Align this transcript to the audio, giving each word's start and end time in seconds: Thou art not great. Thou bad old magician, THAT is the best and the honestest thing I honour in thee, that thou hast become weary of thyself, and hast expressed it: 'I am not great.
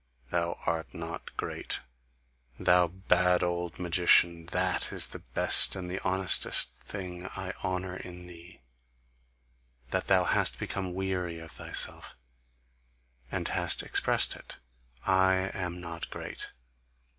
Thou 0.31 0.57
art 0.65 0.95
not 0.95 1.37
great. 1.37 1.81
Thou 2.59 2.87
bad 2.87 3.43
old 3.43 3.77
magician, 3.77 4.47
THAT 4.47 4.91
is 4.91 5.09
the 5.09 5.19
best 5.19 5.75
and 5.75 5.91
the 5.91 5.99
honestest 6.03 6.73
thing 6.77 7.27
I 7.37 7.53
honour 7.63 7.97
in 7.97 8.25
thee, 8.25 8.61
that 9.91 10.07
thou 10.07 10.23
hast 10.23 10.57
become 10.57 10.95
weary 10.95 11.37
of 11.37 11.51
thyself, 11.51 12.15
and 13.31 13.49
hast 13.49 13.83
expressed 13.83 14.35
it: 14.35 14.57
'I 15.05 15.51
am 15.53 15.79
not 15.79 16.09
great. 16.09 16.51